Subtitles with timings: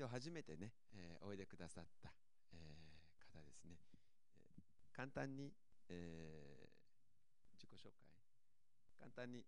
[0.00, 2.08] 今日初めてね、えーおいでくださった、
[2.54, 3.76] えー方ですね。
[4.32, 5.52] えー簡単に、
[5.90, 6.70] えー
[7.60, 8.08] 自己紹介。
[8.98, 9.44] 簡単に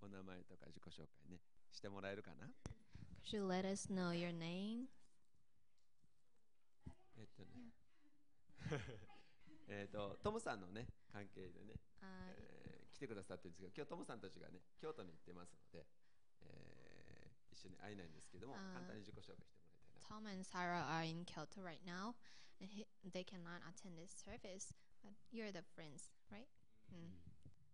[0.00, 1.40] お名前とか自己紹介ね
[1.72, 2.46] してもらえるかな
[3.26, 4.86] ？Could you let us know your name?
[7.18, 7.74] えっとね。
[9.66, 12.06] えっとトムさんのね関係でね、Uh,
[12.38, 15.84] えー来てくださってるんですけど今日トムさんたちがね京都に行ってますので、
[16.42, 19.61] えー一緒に会えないんですけども簡単に自己紹介して
[20.11, 22.15] Tom and Sarah are in Kyoto right now,
[22.61, 24.73] and he, they cannot attend this service.
[25.03, 26.47] But you're the friends, right?
[26.93, 27.11] Mm.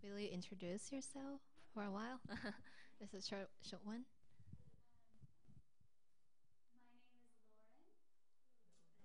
[0.04, 1.40] Will you introduce yourself
[1.74, 2.20] for a while?
[3.00, 4.04] Just a short, short one.
[6.68, 7.08] My name is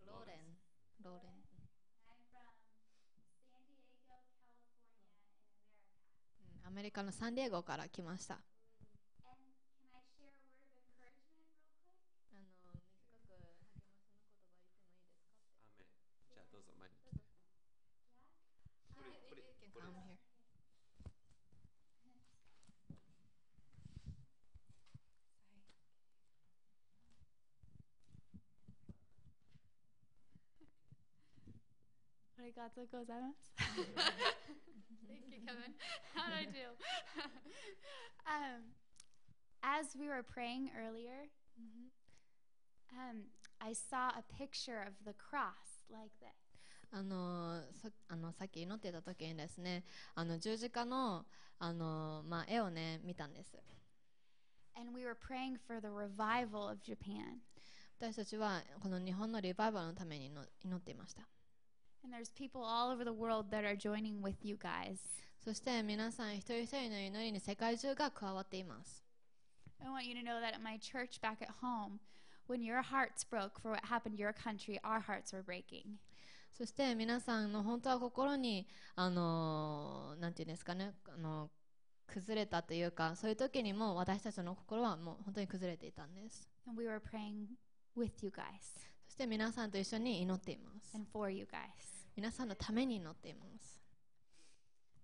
[0.02, 0.58] Lauren.
[1.04, 1.06] Loden.
[1.06, 1.38] Loden.
[1.38, 2.58] I'm from San Diego,
[3.14, 4.18] California, in America.
[6.66, 8.40] アメリカのサンディエゴから来ました。
[32.43, 33.37] りがとうございます。
[35.07, 35.73] Thank you, Kevin.
[36.13, 36.75] How did I do?
[38.27, 38.73] um,
[39.61, 41.29] as we were praying earlier,
[42.91, 43.23] um,
[43.59, 46.31] I saw a picture of the cross like this.
[46.91, 49.83] あのさあのさっき祈ってた時にですね
[50.13, 51.25] あの十字架の
[51.57, 53.57] あの、まあ、絵をね見たんです
[54.75, 57.41] And we were praying for the revival of Japan.
[57.99, 61.23] 私たちはこの日本のリバイバルのために祈祈っていました
[62.04, 64.98] And there's people all over the world that are joining with you guys.
[65.44, 69.02] そして皆さん一人一人の祈りに世界中が加わっています
[69.80, 72.00] I want you to know that at my church back at home,
[72.48, 75.98] when your hearts broke for what happened to your country, our hearts were breaking.
[76.52, 81.50] そして皆さんの本当は心にあのなんていうんですかねあの
[82.08, 87.46] 崩れたというかそういう時にも私たちの心はもう本当に崩れていたんです And we were praying
[87.96, 88.42] with you guys
[89.06, 91.91] そして皆さんと一緒に祈っています and for you guys.
[92.15, 93.79] 皆さんのために祈っています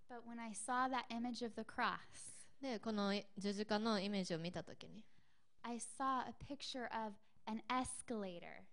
[0.09, 1.97] But when I saw that image of the cross,
[2.61, 5.03] でこの十字架のイメージを見た時に
[5.63, 7.13] I saw a picture of
[7.45, 8.63] an escalator.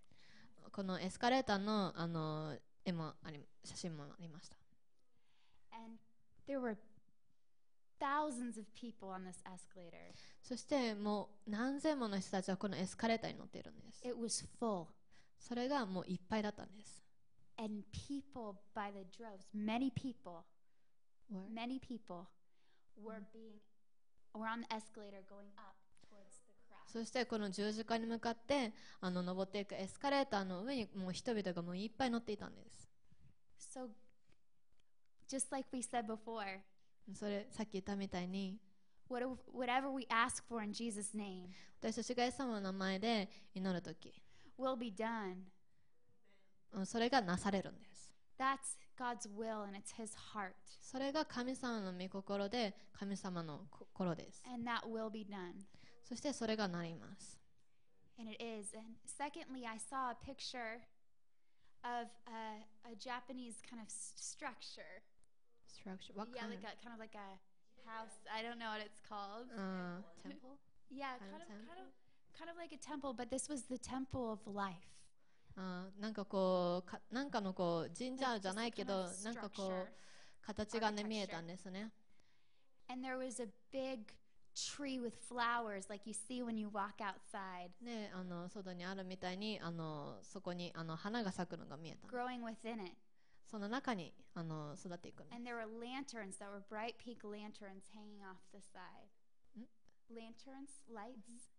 [0.71, 2.55] このエスカレーターのあの
[2.85, 4.55] 絵もあり写真もありました
[5.71, 5.97] And
[6.47, 6.77] there were
[7.99, 10.13] thousands of people on this escalator.
[10.41, 14.85] そしてもう何千もの人たちはこのエスカレーターに乗っているんです It was full.
[15.39, 17.06] それがもういっぱいだったんです
[17.58, 20.44] And people by the droves, many people,
[21.30, 21.42] Where?
[21.52, 22.26] many people
[22.96, 23.60] were being,
[24.34, 25.76] were on the escalator going up
[26.08, 26.90] towards the cross.
[26.92, 32.88] そしてこの十字架に向かってあの登っていくエスカレーターの上にもう人々がもういっぱい乗っていたんです
[33.74, 33.88] So,
[35.28, 36.60] just like we said before,
[37.14, 38.58] それさっき言ったみたいに
[39.08, 41.48] whatever, whatever we ask for in Jesus' name
[41.80, 44.12] 私たちがイエス様の名前で祈るとき
[44.58, 45.36] will be done.
[46.84, 50.52] それがなされるんです That's God's will and it's His heart.
[50.80, 55.54] それが神様の御心で神様の心です And that will be done.
[56.04, 57.38] そしてそれがなります
[58.18, 58.74] And it is.
[58.76, 60.80] And secondly, I saw a picture
[61.82, 65.02] of a, a Japanese kind of s- structure.
[65.66, 67.38] structure what Yeah, kind like a kind of like a
[67.88, 68.12] house.
[68.30, 69.48] I don't know what it's called.
[69.56, 70.58] uh, temple
[70.90, 71.88] Yeah, kind kind of of, kind temple?
[71.88, 74.92] of, kind of like a temple, but this was the temple of life.
[75.57, 79.87] あーなんかこうかなんかのこう神社じゃないけどなんかこ.う
[80.45, 81.91] 形がね.見えたんですね
[82.89, 84.13] And there was a big
[84.55, 92.93] tree with flowers like you see when you walk outside, であの外にあるみたいにあのそこにあの花が咲くのが見えた growing within it.
[93.45, 99.09] その中にあの育っていくの And there were lanterns that were bright pink lanterns hanging off the side.
[100.09, 101.49] Lanterns, lights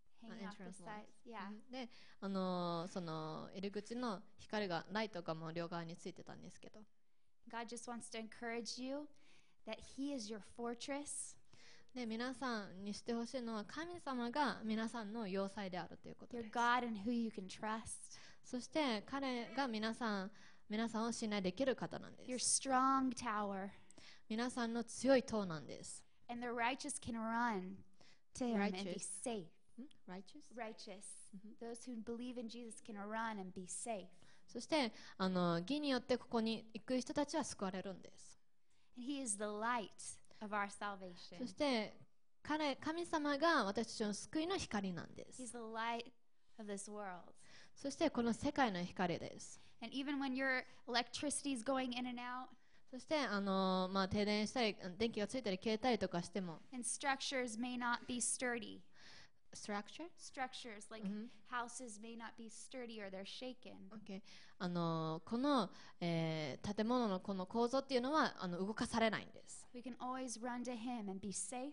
[1.70, 1.88] で
[2.20, 6.80] あのその入り口の光がライトがもう両側についてたんですけど
[7.50, 9.08] God just wants to encourage you
[9.66, 11.36] that He is your fortress,
[11.94, 16.50] で皆さんにしてほしいのは神様が皆さんの要塞であるということです
[18.44, 20.30] そして彼が皆さん
[20.68, 22.28] 皆さんを信頼できる方なんです.
[24.28, 27.76] 皆さんの強い塔なんです And the righteous can run
[28.34, 29.57] to Him and be safe.
[29.82, 30.52] ん righteous?
[30.56, 31.28] Righteous.
[31.60, 34.06] Those who believe in Jesus can run and be safe.
[34.46, 38.40] そしてあの義によってここに行く人たちは救われるんです
[38.96, 39.90] And He is the light
[40.40, 41.46] of our そ salvation.
[41.46, 41.94] して
[42.42, 46.04] 彼神様が私たちの救いの光なんで He's す the light
[46.58, 47.32] of this world.
[47.76, 52.46] そしてこの世界の光です And even when your electricity is going in and out
[52.90, 58.80] そしてあの、まあ、停電したり電気がついたり消えたりとかしても and structures may not be sturdy.
[59.54, 60.06] Structure?
[60.16, 61.28] Structures like Mhm.
[61.50, 63.76] houses may not be sturdy or they're shaken.
[64.04, 64.22] Okay.
[64.58, 71.72] あのこの、えー建物のこの構造っていうのはあの動かされないんです We can always run to Him and be safe.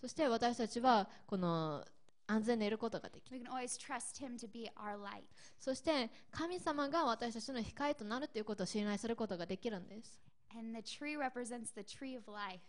[0.00, 1.84] そして私たちはこの
[2.26, 5.22] 安全でいることができる We can always trust Him to be our light.
[5.58, 10.20] そして神様が私たちの光となるということを信頼することができるんです
[10.56, 12.60] And the tree represents the tree of life.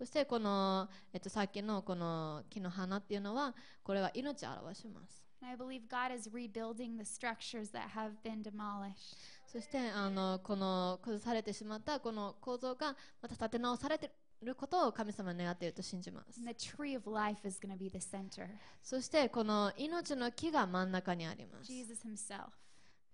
[0.00, 9.18] そしてこの、えっと、さっきのこの木の花っていうのはこれは命を表します I believe God is rebuilding the structures that have been demolished.
[9.46, 14.10] そしてあのこの崩されてしまったこの構造がまた立て直されて
[14.40, 18.48] いることを神様に願っていると信じます the tree of life is going to be the center.
[18.82, 22.46] そしてこの命の木が真ん中にあります Jesus Himself.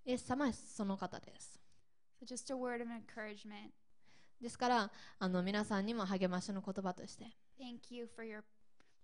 [0.05, 1.59] イエス様はその方です
[2.23, 3.73] So just a word of encouragement.
[4.41, 7.25] ですからあの皆さんにも励ましの言葉として
[7.59, 8.43] Thank you for your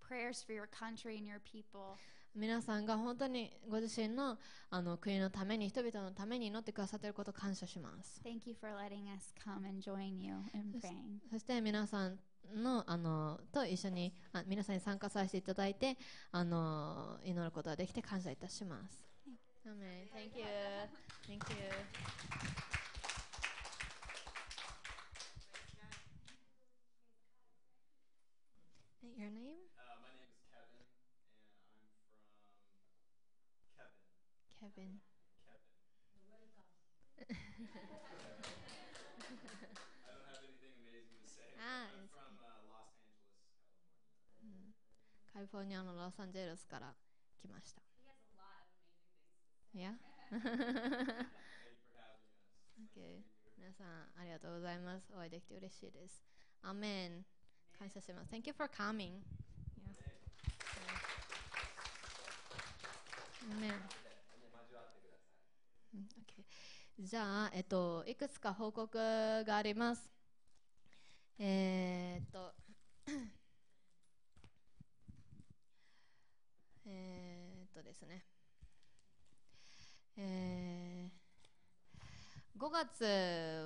[0.06, 1.96] prayers for your country and your people.
[2.34, 4.38] 皆さんが本当にご自身の
[4.70, 11.30] あの国のために人々のために祈ってくださっていることを感謝します Thank you for letting us come and join you in praying.
[11.30, 12.18] そして皆さん
[12.54, 15.96] のあのと一緒にあ皆さんに参加させていただいて
[16.30, 19.00] あの祈ることができて感謝いたします。
[19.64, 20.44] アーメン Thank you.
[21.28, 22.61] Thank you.
[34.71, 34.99] Kevin.
[35.43, 35.67] Kevin.
[37.17, 37.35] Kevin.
[40.05, 41.51] I don't have anything amazing to say.
[41.59, 43.35] Ah, I'm it's from uh, Los Angeles,
[44.39, 44.71] California.
[45.33, 46.95] カリフォルニアのロサンゼルスから
[47.41, 47.81] 来ました。
[49.75, 49.93] Yeah?
[50.31, 50.73] Thank you for
[51.59, 52.23] having us.
[52.95, 53.21] Okay.
[53.57, 53.87] 皆さん
[54.19, 55.11] ありがとうございます。
[55.13, 56.23] お会いできて嬉しいです。
[56.63, 57.25] アメン。
[57.77, 58.31] 感謝します。
[58.31, 59.21] Thank you for coming.
[59.77, 59.93] Yeah.
[63.51, 63.71] アメン。
[63.71, 64.00] うん Okay.
[66.98, 68.96] じゃあ、えっと、いくつか報告
[69.44, 70.08] があります。
[71.38, 72.54] えーっと、
[76.86, 78.24] えーっとですね。
[80.16, 81.12] えー
[82.58, 83.04] 5月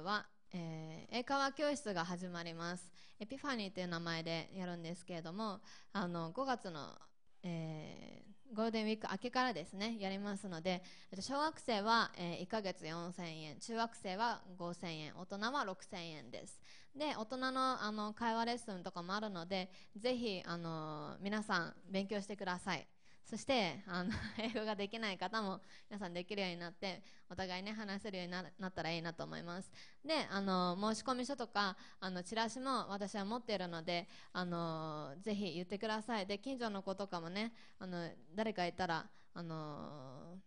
[0.05, 2.91] は、えー英会話教室が始まります。
[3.21, 5.61] エピファニーという名前でやるんですけれども、
[5.93, 6.99] あの5月の、
[7.43, 8.16] えー
[8.57, 10.83] ゴールデンウィーク明けからですね、やりますので、
[11.21, 16.59] 小学生は、え1ヶ月4000円、中学生は5000円、大人は6000円です。
[16.95, 22.89] で、大人のあの会話レッスンとかもあるので、ぜひあの皆さん勉強してください。
[23.29, 29.71] そしてあの 英語ができない方も皆さんできるようになってお互いね話せるようになったらいいなと思います。
[30.05, 36.27] であの申し込み書とかあのチラシも私は持っているのであのぜひ言ってください。
[36.27, 40.39] で近所の子とかもねあの誰かいたらあの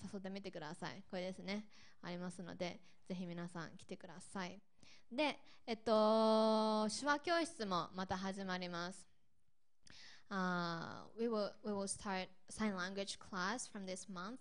[0.00, 1.02] 誘ってみてください。
[1.10, 1.66] これですね。
[2.02, 4.60] ありますのでぜひ皆さん来てください。
[5.10, 9.08] でえっと手話教室もまた始まります。
[10.30, 14.40] Uh, we will we will start sign language class from this month.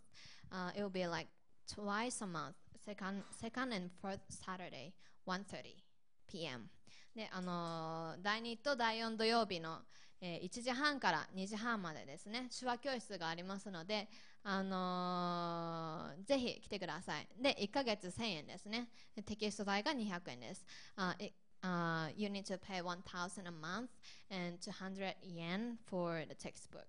[0.51, 1.27] Uh, it will be like
[1.67, 4.93] twice a month, second second and fourth Saturday,
[5.27, 5.75] 1:30
[6.27, 6.69] p.m.
[7.15, 9.79] で、あのー第2と第4土曜日の、
[10.21, 14.07] えー1時半から2時半までですね、手話教室がありますので、
[14.43, 17.27] あのーぜひ来てください。
[17.41, 18.89] で、1ヶ月1000円ですね。
[19.25, 20.65] テキスト代が200円です。
[20.95, 21.15] あ、
[22.15, 23.89] you need to pay 1000 a month
[24.29, 26.85] and 200 yen for the textbook.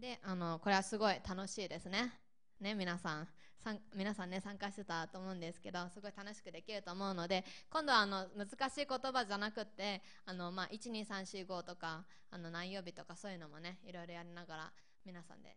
[0.00, 2.12] であのこれはすごい楽しいですね。
[2.60, 3.28] ね皆さん。
[3.62, 14.72] さん皆さんね参加してたと思うんですけどすごい楽しくできると思うので今度はあの難しい言葉じゃなくてあの、まあ、12345とかあの何曜日とかそういうのもねいろいろやりながら
[15.06, 15.56] 皆さんで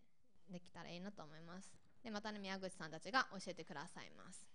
[0.52, 1.72] できたらいいなと思います。
[2.04, 4.55] でまたね宮口さんたちが教えてくださいます。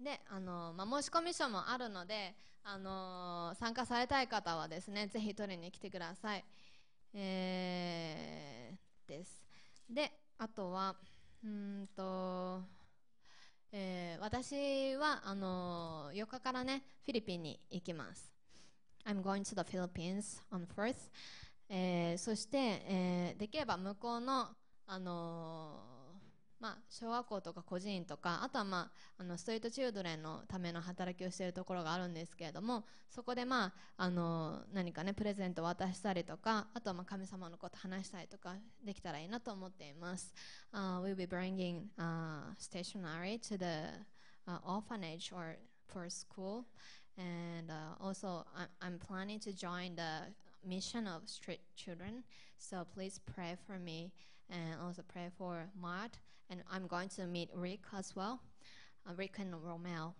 [0.00, 2.34] であの、まあ、申し込み書もあるので、
[2.64, 6.44] あの参加されたい方はですねぜひ取りに来てください、
[7.12, 9.42] えーです。
[9.88, 10.96] であとは
[11.44, 12.62] うんと、
[13.70, 18.32] えー私はあの4日からねフィリピンに行きます。
[19.04, 20.94] I'm going to the Philippines on 4th、
[21.68, 24.48] えーそして、えーできれば向こうの
[24.86, 25.93] あの
[26.60, 40.32] まあ、小学校とか個人とかあとは、まあ、あのストリートチルドレンのための働きをしているところがあるんですけれどもそこで、まあ、あの何かねプレゼントを渡したりとかあとはまあ神様のこと話したりとかできたらいいなと思っています。
[40.72, 43.64] Uh, we'll be bringing、uh, stationery to the、
[44.46, 45.56] uh, orphanage or
[45.86, 46.64] for school
[47.16, 50.32] and uh, also I- I'm planning to join the
[50.66, 52.24] mission of street children
[52.58, 54.12] so please pray for me
[54.50, 56.18] and also pray for Mart
[56.50, 58.40] and I'm going to meet Rick as well
[59.08, 60.14] uh, Rick and Romel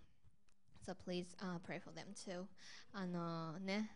[0.84, 2.46] so please uh, pray for them too
[2.92, 3.90] あのね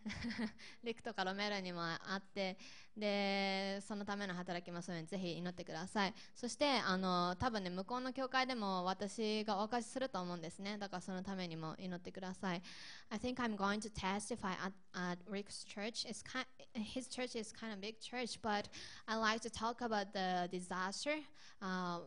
[0.83, 2.57] リクとかロメルにも会って
[2.95, 12.61] でそのための働きますのでぜひ祈ってくださいそしてあの多分ね向こうの教会でも私がお貸しすると思うんですねだからそのためにも祈ってください
[13.09, 17.51] I think I'm going to testify at, at Rick's church It's kind, his church is
[17.51, 18.69] kind of big church but
[19.07, 21.15] I like to talk about the disaster
[21.61, 21.99] uh,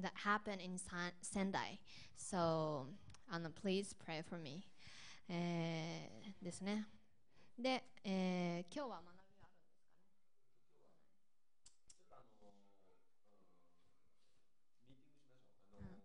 [0.00, 1.78] that happened in San- Sendai
[2.16, 2.88] so
[3.28, 4.62] あの please pray for me
[5.28, 6.86] えーですね
[7.58, 9.08] で、えー今日は学び
[9.40, 9.56] はあるん
[11.84, 12.16] ですか
[15.86, 16.00] ね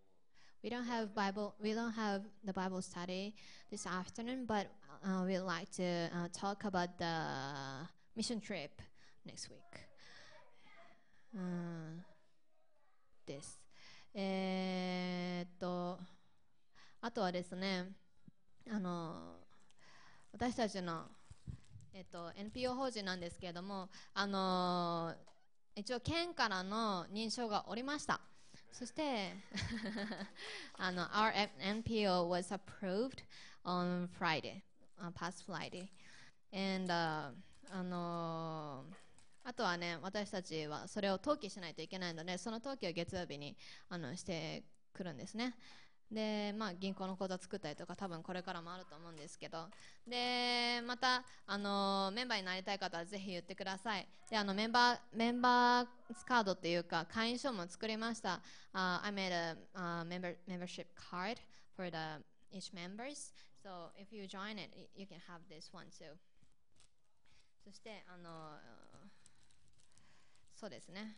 [0.63, 1.53] We don't have Bible.
[1.61, 3.33] We don't have the Bible study
[3.71, 4.67] this afternoon, but
[5.05, 8.81] uh, we'd like to uh, talk about the mission trip
[9.25, 9.61] next week.
[11.33, 12.03] うん
[17.12, 17.92] とはですね、
[18.70, 19.36] あの
[20.32, 21.04] 私たちの
[21.92, 25.14] えっと NPO 法人なんですけれども、あの
[25.76, 28.20] 一応県からの認証がおりました。
[28.72, 29.34] そして
[30.78, 33.22] あの Our NPO was approved
[33.64, 34.62] on Friday,
[34.98, 35.88] uh, past Friday.
[36.54, 37.34] And、uh,
[37.70, 38.84] あの
[39.44, 43.56] あとはね、私たちはそれを登記しないといけないので、その登記を月曜日に
[43.88, 44.62] あのして
[44.94, 45.54] くるんですね。
[46.12, 49.68] で、まあ、銀行の口座作ったりとか多分これからもあると思うんですけど。
[50.06, 54.06] でまたあのメンバーになりたい方はぜひ言ってください。
[54.28, 55.86] であのメンバーメンバー
[56.26, 58.42] カードっていうか会員証も作りました、
[58.74, 61.38] uh, I made a、uh, member, membership card
[61.76, 61.96] for the
[62.52, 63.32] each members.
[63.62, 66.14] So if you join it you can have this one too.
[67.64, 68.58] そしてあの
[70.54, 71.16] そうですね。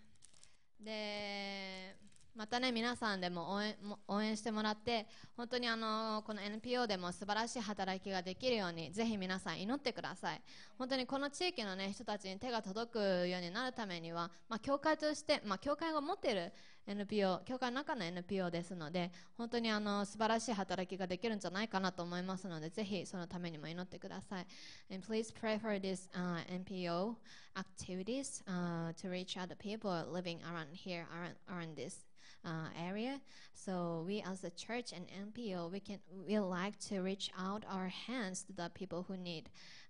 [0.79, 1.97] で
[2.37, 3.77] またね皆さんでも応援
[4.09, 10.43] 応援してもらって本当にあのこの NPO でも素晴らしい働きができるようにぜひ皆さん祈ってください。
[10.77, 16.53] 本当にこの地域の、ね、人たちに手が届くようになるためには、まあ、教会として、まあ、教会が持っている
[16.87, 24.47] NPO 教会の中の NPO ですので本当にあの素晴らしい働きができるんじゃないかなと思いますのでぜひそのためにも祈ってください。
[24.93, 27.15] And please pray for this、uh, NPO
[27.55, 32.14] activities、uh, to reach other people living around here around, around this
[32.45, 33.21] uh, area.
[33.55, 37.89] So we as a church and NPO, we can we like to reach out our
[37.89, 39.49] hands to the people who need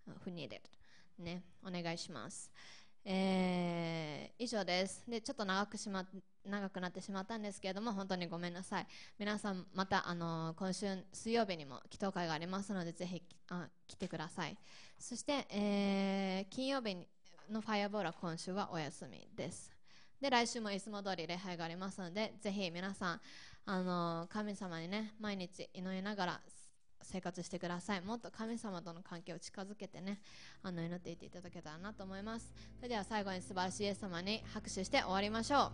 [0.09, 0.69] uh, who need it.
[1.19, 2.51] ね、お願いします。
[3.05, 5.05] えー以上です。
[5.09, 6.05] で、ちょっと長くしま
[6.45, 8.87] 長くなってしまったんですけれども、本当にごめんなさい。
[9.19, 14.57] 皆さんまたあの今週水曜日にも祈祷会がありますので、ぜひあ来てください。
[14.99, 16.97] そして、えー金曜日
[17.51, 19.74] のファイアボールは今週はお休みです。
[20.25, 23.21] で来週もいつも通り礼拝がありますのでぜひ皆さん
[23.67, 26.41] あの神様にね毎日祈りながら
[27.03, 28.01] 生活してください。
[28.01, 30.23] もっと神様との関係を近づけてね
[30.63, 32.51] あの祈っていっていただけたらなと思います。
[32.79, 35.73] それでは最後に素晴らしいイエス様に拍手して終わりましょう。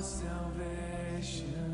[0.00, 1.67] Salvation.